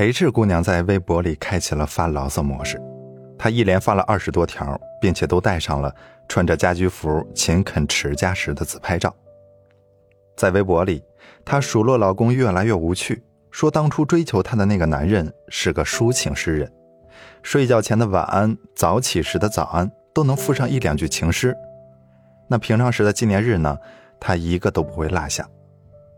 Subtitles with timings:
[0.00, 2.80] H 姑娘在微博里开启了发牢骚模式，
[3.36, 5.92] 她一连发了二十多条，并且都带上了
[6.28, 9.12] 穿着家居服勤恳持家时的自拍照。
[10.36, 11.02] 在微博里，
[11.44, 16.72] 她数落老公越来越无趣，说当初追求她的那个男人是个抒情诗人，
[17.42, 21.56] 睡觉前的晚安、早起时的早安都能附上一两句情诗。
[22.46, 23.76] 那平常时的纪念日呢，
[24.20, 25.44] 她一个都不会落下。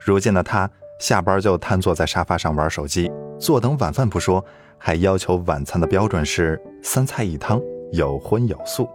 [0.00, 3.10] 如今的她，下班就瘫坐在沙发上玩手机。
[3.38, 4.44] 坐等晚饭不说，
[4.78, 7.60] 还要求晚餐的标准是三菜一汤，
[7.92, 8.88] 有荤有素。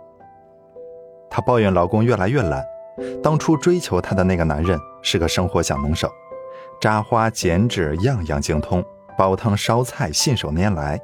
[1.30, 2.64] 她抱怨老公越来越懒，
[3.22, 6.12] 当初追求她的那个男人是个生活小能手，
[6.82, 8.84] 扎花剪纸样样精通，
[9.18, 11.00] 煲汤烧菜信手拈来，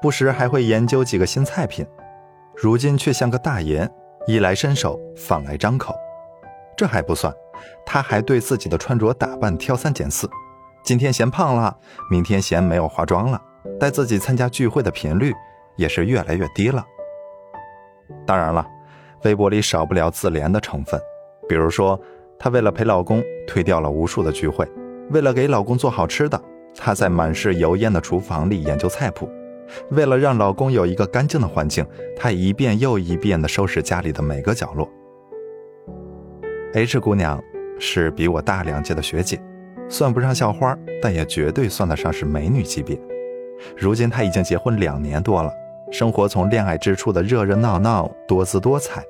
[0.00, 1.84] 不时还会研究几个新菜品。
[2.54, 3.86] 如今却像个大爷，
[4.26, 5.94] 衣来伸手，饭来张口。
[6.76, 7.34] 这还不算，
[7.84, 10.28] 他还对自己的穿着打扮挑三拣四。
[10.84, 11.76] 今天嫌胖了，
[12.10, 13.42] 明天嫌没有化妆了，
[13.80, 15.32] 带自己参加聚会的频率
[15.76, 16.84] 也是越来越低了。
[18.24, 18.64] 当然了，
[19.24, 21.00] 微博里少不了自怜的成分，
[21.48, 22.00] 比如说，
[22.38, 24.64] 她为了陪老公推掉了无数的聚会，
[25.10, 26.40] 为了给老公做好吃的，
[26.76, 29.28] 她在满是油烟的厨房里研究菜谱，
[29.90, 31.84] 为了让老公有一个干净的环境，
[32.16, 34.88] 她一遍又一遍地收拾家里的每个角落。
[36.76, 37.42] H 姑娘
[37.78, 39.40] 是比我大两届的学姐。
[39.88, 43.00] 算不上校花，但也绝对算得上是美女级别。
[43.74, 45.50] 如今她已经结婚两年多了，
[45.90, 49.02] 生活从恋爱之初的热热闹闹、多姿多彩，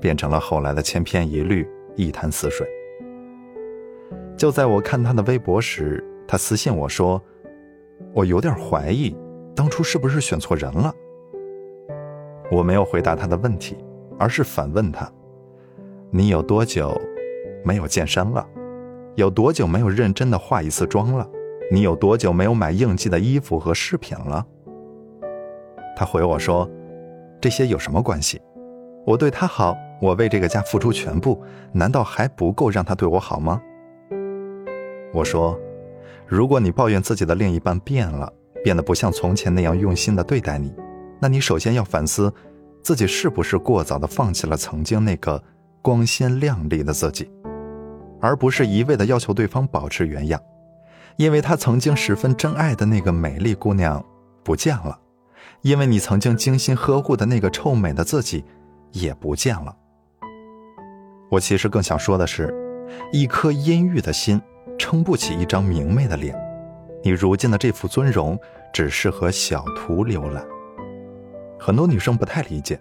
[0.00, 2.66] 变成了后来的千篇一律、一潭死水。
[4.36, 7.22] 就在我看她的微博时，她私信我说
[8.12, 9.16] ：“我有点怀疑，
[9.54, 10.92] 当初是不是选错人了？”
[12.50, 13.76] 我没有回答她的问题，
[14.18, 15.08] 而是反问她
[16.10, 17.00] ：“你有多久
[17.64, 18.46] 没有健身了？”
[19.16, 21.28] 有多久没有认真的化一次妆了？
[21.70, 24.46] 你有多久没有买应季的衣服和饰品了？
[25.94, 26.68] 他回我说
[27.40, 28.40] ：“这些有什么关系？
[29.06, 33.60] 我对他好，我为这个家付出全部，难道还不够让他对我好吗？”
[35.12, 35.58] 我说
[36.26, 38.32] ：“如果你抱怨自己的另一半变了，
[38.64, 40.74] 变得不像从前那样用心的对待你，
[41.20, 42.32] 那你首先要反思，
[42.82, 45.42] 自己是不是过早的放弃了曾经那个
[45.82, 47.30] 光鲜亮丽的自己。”
[48.22, 50.40] 而不是一味的要求对方保持原样，
[51.16, 54.02] 因为他曾经十分真爱的那个美丽姑娘
[54.44, 54.96] 不见了，
[55.62, 58.44] 因为你曾经精心呵护的那个臭美的自己
[58.92, 59.76] 也不见了。
[61.30, 62.54] 我其实更想说的是，
[63.12, 64.40] 一颗阴郁的心
[64.78, 66.38] 撑不起一张明媚的脸，
[67.02, 68.38] 你如今的这副尊容
[68.72, 70.46] 只适合小图浏览。
[71.58, 72.80] 很多女生不太理解。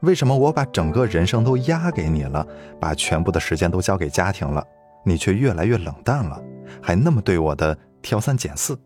[0.00, 2.44] 为什么我把整个人生都压给你了，
[2.80, 4.66] 把全部的时间都交给家庭了？
[5.04, 6.42] 你却越来越冷淡了，
[6.80, 8.78] 还那么对我的挑三拣四。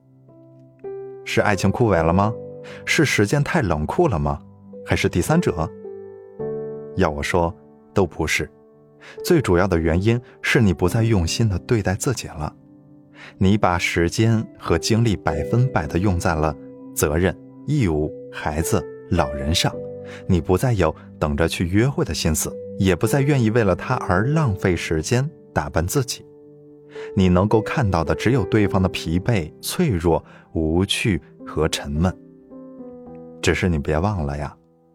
[1.24, 2.32] 是爱情枯萎了吗？
[2.84, 4.40] 是时间太冷酷了吗？
[4.84, 5.68] 还是第三者？
[6.96, 7.54] 要我说，
[7.92, 8.50] 都不是。
[9.24, 12.52] 最主要的原因是你不再用心的对待自己了，
[13.38, 16.54] 你把时间和精力百分百的用在了
[16.94, 19.72] 责任、义务、孩子、老人上，
[20.26, 25.28] 你不再有等着去约会的心思，也不再愿意为了他而浪费时间。
[25.56, 26.22] 打扮自己，
[27.14, 30.22] 你能够看到的只有对方的疲惫、脆弱、
[30.52, 32.14] 无趣和沉闷。
[33.40, 34.54] 只是你别忘了呀，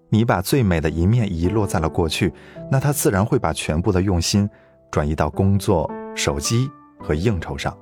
[0.09, 2.31] 你把最美的一面遗落在了过去，
[2.71, 4.47] 那他自然会把全部的用心
[4.91, 7.75] 转移到工作、手机和应酬上。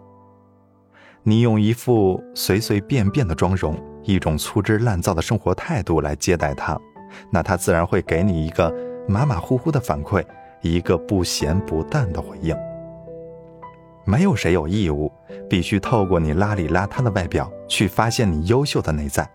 [1.22, 6.80] 你用一副随随便便的妆容，一种粗制滥造的生活态度来接待他，
[7.30, 8.74] 那他自然会给你一个
[9.06, 10.26] 马马虎虎的反馈，
[10.62, 12.56] 一个不咸不淡的回应。
[14.06, 15.12] 没有谁有义务
[15.48, 19.30] 必须透过你邋里邋遢的外表去发现你优秀的内在，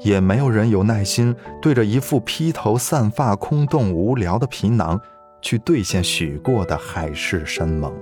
[0.00, 5.00] 也没有人有耐心对着一副披头散发、空洞无聊的皮囊
[5.42, 7.92] 去兑现许过的海誓山盟。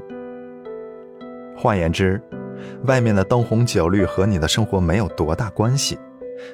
[1.56, 2.20] 换言之，
[2.84, 5.98] 外面的灯红酒绿和你的生活没有多大关系，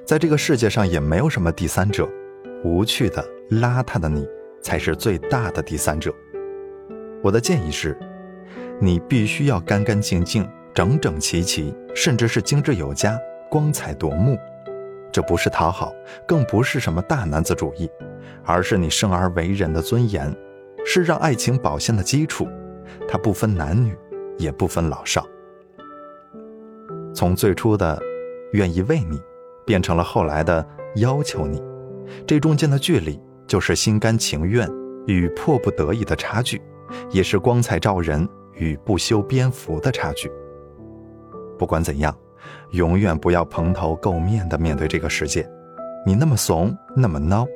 [0.05, 2.09] 在这个世界上也没有什么第三者，
[2.63, 4.25] 无趣的、邋遢的你
[4.63, 6.15] 才是最大的第三者。
[7.23, 7.99] 我的建议是。
[8.81, 13.19] 你必须要干干净净、整整齐齐，甚至是精致有加、
[13.51, 14.39] 光彩夺目。
[15.11, 15.93] 这不是讨好，
[16.27, 17.91] 更不是什么大男子主义，
[18.45, 20.33] 而是你生而为人的尊严，
[20.85, 22.47] 是让爱情保鲜的基础。
[23.09, 23.97] 它不分男女，
[24.39, 25.27] 也不分老少。
[27.13, 28.01] 从最初的
[28.53, 29.21] 愿意为你，
[29.67, 30.65] 变成了后来的
[30.97, 31.61] 要求你，
[32.27, 34.69] 这中间的距离，就是心甘情愿
[35.07, 36.63] 与迫不得已的差距，
[37.11, 38.29] 也是光彩照人。
[38.59, 40.31] 与不修边幅的差距。
[41.59, 42.17] 不管怎样，
[42.71, 45.49] 永远不要蓬头垢面的面对这个世界。
[46.07, 47.47] 你那么怂，那么孬，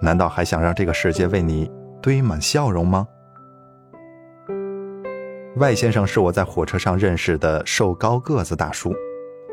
[0.00, 1.70] 难道还想让这个世界为你
[2.00, 3.06] 堆满笑容吗？
[5.56, 8.92] 外先生是我在火车上认识的瘦高个子大叔，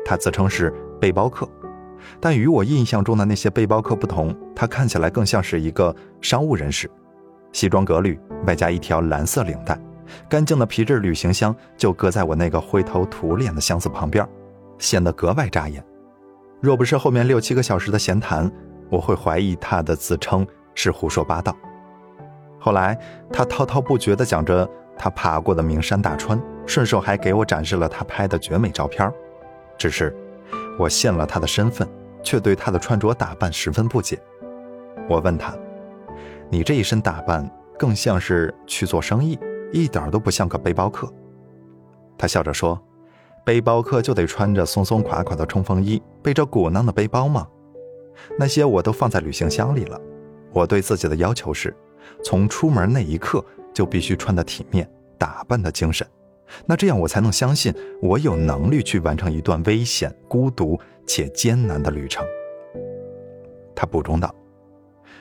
[0.04, 1.48] 他自称是背包客，
[2.18, 6.90] 但与我印象中的那些背包客不同，他看起来更像是一个商务人士，
[7.52, 9.78] 西装革履，外加一条蓝色领带。
[10.28, 14.26] 干净的皮质旅行箱就搁在我那个灰头土脸的箱子旁边，
[14.78, 15.84] 显得格外扎眼。
[16.60, 18.50] 若不是后面六七个小时的闲谈，
[18.90, 21.56] 我会怀疑他的自称是胡说八道。
[22.58, 22.98] 后来
[23.32, 29.10] 他滔滔不绝地讲着他爬过的名山大川，顺手还给我展示了他拍的绝美照片。
[29.78, 30.14] 只是
[30.78, 31.88] 我信了他的身份，
[32.22, 34.20] 却对他的穿着打扮十分不解。
[35.08, 35.54] 我问他
[36.50, 39.38] ：“你这一身打扮更像是去做生意？”
[39.72, 41.12] 一点都不像个背包客，
[42.18, 42.80] 他笑着说
[43.44, 47.46] ：“背包客就得穿着松松垮垮的冲锋衣，背着鼓囊的背包吗？
[48.38, 50.00] 那些我都放在旅行箱里了。
[50.52, 51.74] 我对自己的要求是，
[52.24, 56.06] 从出门那一刻就必须穿得体面，打扮的精神。
[56.66, 57.72] 那这样我才能相信
[58.02, 62.26] 我有能力去完成一段危险、孤独且艰难的旅程。”
[63.74, 64.34] 他补充道：“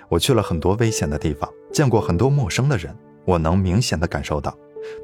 [0.10, 2.94] 我去了很多危险的地方，见过很多陌生的人。”
[3.26, 4.58] 我能明显的感受到，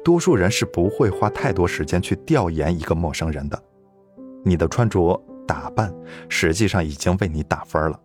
[0.04, 3.62] 多数人是不会花太多时间去调研一个陌生人的。
[4.44, 5.92] 你的穿着打扮
[6.28, 8.00] 实际上已经为你打分了。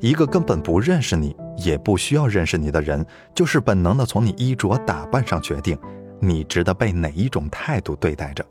[0.00, 5.78] 一个根本不认识你，也不需要认识你的人，就是本能的从你衣着打扮上决定
[6.18, 8.44] 你值得被哪一种态度对待着。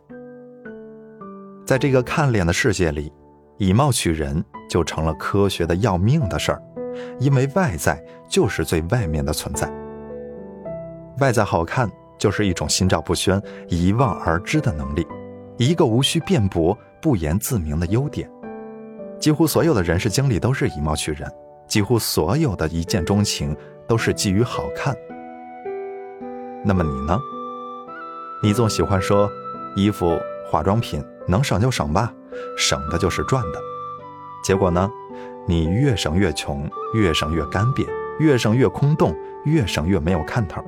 [1.65, 3.11] 在这个看脸的世界里，
[3.57, 6.61] 以貌取人就成了科学的要命的事儿，
[7.19, 9.69] 因为外在就是最外面的存在。
[11.19, 15.05] 外在好看就是一种心照不宣、一望而知的能力，
[15.57, 18.29] 一个无需辩驳、不言自明的优点。
[19.19, 21.31] 几乎所有的人事经历都是以貌取人，
[21.67, 23.55] 几乎所有的一见钟情
[23.87, 24.95] 都是基于好看。
[26.63, 27.19] 那么你呢？
[28.43, 29.29] 你总喜欢说，
[29.75, 30.19] 衣服、
[30.49, 32.11] 化妆品能省就省吧，
[32.57, 33.59] 省的就是赚的。
[34.43, 34.89] 结果呢？
[35.47, 37.87] 你越省越穷，越省越干瘪，
[38.19, 39.15] 越省越空洞，
[39.45, 40.59] 越省越没有看头。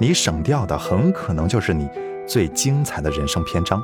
[0.00, 1.88] 你省掉的很可能就是你
[2.24, 3.82] 最精彩的人生篇章，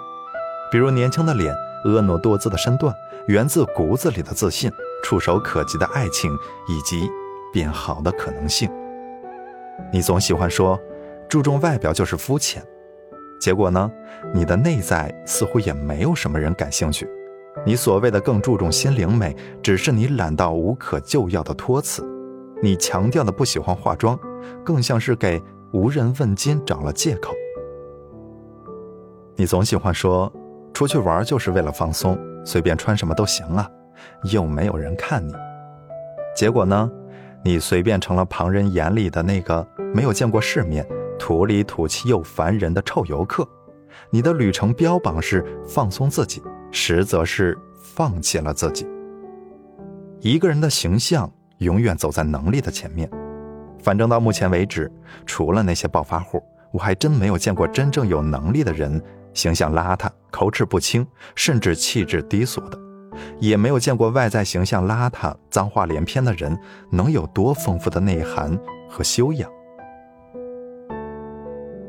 [0.70, 1.52] 比如年轻的脸、
[1.84, 2.94] 婀娜多姿的身段、
[3.26, 4.70] 源自骨子里的自信、
[5.02, 6.32] 触手可及的爱情
[6.68, 7.10] 以及
[7.52, 8.70] 变好的可能性。
[9.92, 10.80] 你总喜欢说，
[11.28, 12.62] 注重外表就是肤浅，
[13.40, 13.90] 结果呢，
[14.32, 17.08] 你的内在似乎也没有什么人感兴趣。
[17.66, 22.08] 你所谓的更注重心灵美，只是你懒到无可救药的托词。
[22.62, 24.16] 你强调的不喜欢化妆，
[24.64, 25.42] 更像是给。
[25.74, 27.34] 无人问津找了借口。
[29.34, 30.32] 你总喜欢说，
[30.72, 33.68] 出去玩就是为了放松，随便穿什么都行啊，
[34.30, 35.34] 又没有人看你。
[36.36, 36.88] 结果呢，
[37.42, 40.86] 你随便成了旁人眼里的那个没有见过世面、
[41.18, 43.44] 土里土气又烦人的臭游客。
[44.10, 46.40] 你的旅程标榜是放松自己，
[46.70, 48.86] 实则是放弃了自己。
[50.20, 51.28] 一个人的形象
[51.58, 53.10] 永远走在能力的前面。
[53.84, 54.90] 反正到目前为止，
[55.26, 56.42] 除了那些暴发户，
[56.72, 58.98] 我还真没有见过真正有能力的人
[59.34, 62.78] 形象邋遢、口齿不清，甚至气质低俗的；
[63.38, 66.58] 也没有见过外在形象邋遢、脏话连篇的人
[66.90, 69.50] 能有多丰富的内涵和修养。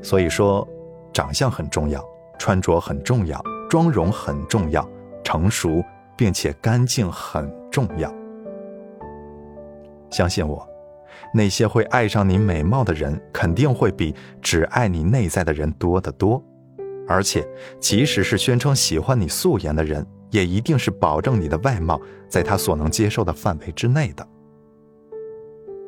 [0.03, 0.67] 所以说，
[1.13, 2.03] 长相很重要，
[2.37, 4.85] 穿着很重要，妆容很重要，
[5.23, 5.81] 成熟
[6.17, 8.13] 并且干净很重要。
[10.09, 10.74] 相信我。
[11.33, 16.43] 那些会爱上你美貌的人，肯定会比只爱你内在的人多得多。
[17.07, 17.47] 而且，
[17.79, 24.27] 即使是宣称喜欢你素颜的人，也一定是保证你的外貌在他所能接受的范围之内的。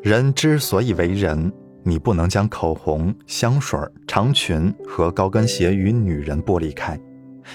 [0.04, 1.52] 人之所以为人，
[1.84, 7.00] 你不能将口红、香水、长裙和高跟鞋与女人剥离开，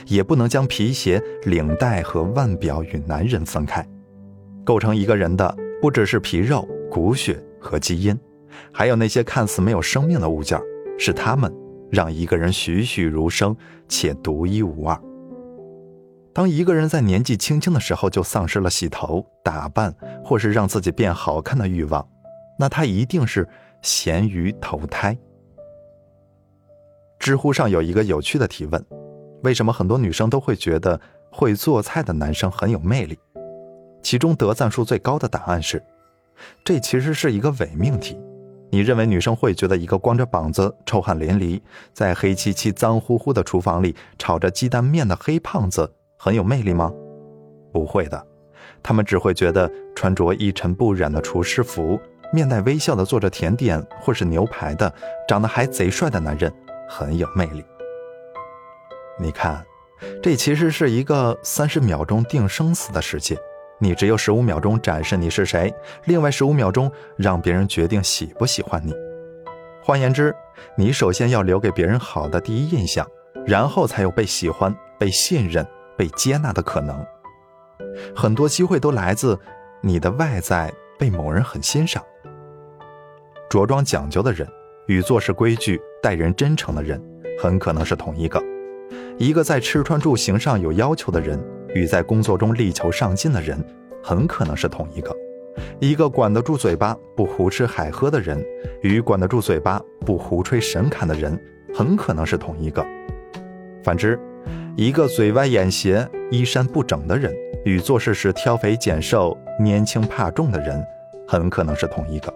[0.07, 3.87] 也不能将皮鞋、领带和腕表与男人分开。
[4.65, 7.41] 构成一个人的，不只是皮肉、骨血。
[7.63, 8.19] 和基因，
[8.73, 10.61] 还有那些看似没有生命的物件，
[10.99, 11.51] 是他们
[11.91, 13.57] 让一个人栩栩如生
[13.89, 15.01] 且独一无二。
[16.35, 22.07] 当一个人在年纪轻轻的时候就丧失了洗头、打扮或是让自己变好看的欲望，
[22.59, 23.47] 那他一定是
[23.83, 25.17] 咸鱼投胎。
[27.19, 28.85] 知乎上有一个有趣的提问：
[29.43, 31.01] 为什么很多女生都会觉得
[31.31, 33.19] 会做菜的男生很有魅力？
[34.03, 35.81] 其中得赞数最高的答案是。
[36.65, 38.19] 这其实是一个伪命题。
[38.71, 41.61] 你认为女生会觉得一个光着膀子、臭汗淋漓，
[41.93, 46.91] 在黑漆漆、脏乎乎的厨房里炒着鸡蛋面的黑胖子很有魅力吗？
[47.71, 48.27] 不会的，
[48.83, 52.01] 他们只会觉得穿着一尘不染的厨师服、
[52.33, 54.91] 面带微笑的做着甜点或是牛排的、
[55.29, 56.51] 长得还贼帅的男人
[56.89, 57.63] 很有魅力。
[59.21, 59.63] 你看，
[60.23, 63.39] 这其实是一个三十秒钟定生死的世界，
[63.79, 65.75] 你只有十五秒钟展示你是谁，
[66.05, 68.95] 另外十五秒钟让别人决定喜不喜欢你。
[69.83, 70.35] 换言之，
[70.77, 73.05] 你首先要留给别人好的第一印象，
[73.45, 77.05] 然后才有被喜欢、被信任、被接纳的可能。
[78.15, 79.39] 很多机会都来自
[79.81, 82.03] 你的外在被某人很欣赏。
[83.51, 84.49] 着装讲究的人
[84.87, 87.03] 与做事规矩、待人真诚的人
[87.41, 88.41] 很可能是同一个；
[89.19, 91.39] 一个在吃穿住行上有要求的人
[91.75, 93.59] 与在工作中力求上进的人
[94.03, 95.15] 很可能是同一个。
[95.81, 98.43] 一个管得住嘴巴不胡吃海喝的人，
[98.83, 101.39] 与管得住嘴巴不胡吹神侃的人，
[101.75, 102.85] 很可能是同一个。
[103.83, 104.19] 反之，
[104.77, 110.83] 一个嘴歪眼斜、衣衫不整的人，与做事时挑肥拣瘦、年轻怕重的人，
[111.29, 112.33] 很可能是同一个。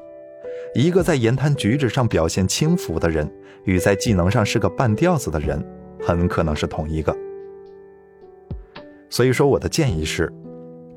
[0.74, 3.30] 一个在言谈举止上表现轻浮的人，
[3.64, 5.64] 与在技能上是个半吊子的人，
[6.04, 7.16] 很可能是同一个。
[9.08, 10.32] 所以说，我的建议是。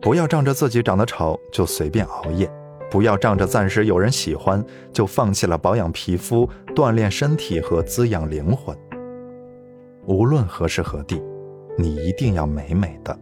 [0.01, 2.49] 不要仗着自己长得丑就随便熬夜，
[2.89, 4.63] 不要仗着暂时有人喜欢
[4.93, 8.73] 就放弃了保养皮肤、锻炼身体和滋养灵魂。
[10.05, 11.21] 无论何时何地，
[11.77, 13.13] 你一定要美美的。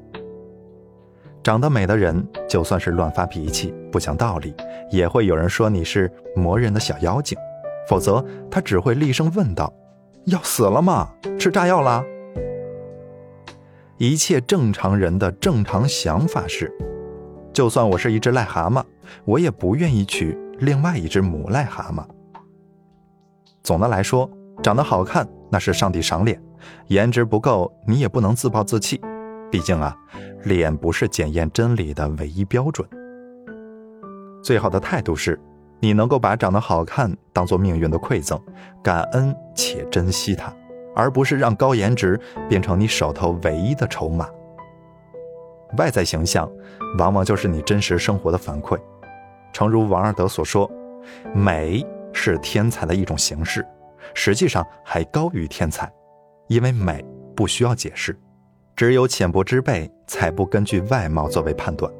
[1.44, 4.54] 长得美的人，就算是乱发脾气、不讲道理，
[4.92, 7.36] 也会有人说你是磨人的小妖精，
[7.90, 9.74] 否则他只会厉声问道
[10.28, 11.10] ：“要死了吗？
[11.40, 12.06] 吃炸药啦？”
[13.98, 16.72] 一切正常人的正常想法是，
[17.52, 18.84] 就算我是一只癞蛤蟆，
[19.26, 22.06] 我也不愿意娶另外一只母癞蛤蟆。
[23.64, 24.30] 总的来说，
[24.62, 26.40] 长得好看那是上帝赏脸，
[26.90, 29.02] 颜值不够你也不能自暴自弃。
[29.50, 29.98] 毕竟啊，
[30.44, 32.88] 脸不是检验真理的唯一标准。
[34.44, 35.40] 最好的态度是，
[35.80, 38.40] 你能够把长得好看当做命运的馈赠，
[38.84, 40.54] 感恩且珍惜它。
[40.98, 44.28] 而不是让高颜值变成你手头唯一的筹码。
[45.78, 46.50] 外在形象
[46.98, 48.80] 往往就是你真实生活的反馈。
[49.54, 50.70] 诚如王尔德所说
[51.36, 53.64] ：“美是天才的一种形式，
[54.16, 55.92] 实际上还高于天才，
[56.48, 58.18] 因为美不需要解释，
[58.76, 61.92] 只有浅薄之辈才不根据外貌作为判断。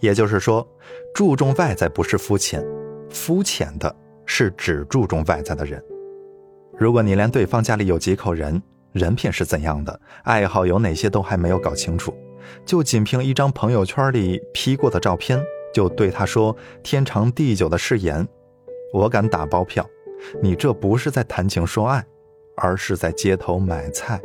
[0.00, 0.66] 也就是说，
[1.14, 2.64] 注重外在不是肤浅，
[3.10, 5.82] 肤浅的是只注重外在的人。”
[6.76, 8.60] 如果你连对方家里有几口人、
[8.92, 12.12] 人品是怎样的、爱好有哪些都还没有搞清楚，
[12.64, 15.40] 就仅凭一张朋友圈里 P 过的照片，
[15.72, 18.26] 就对他说天长地久的誓言，
[18.92, 19.88] 我敢打包票，
[20.42, 22.04] 你这不是在谈情说爱，
[22.56, 24.20] 而是在街头买菜。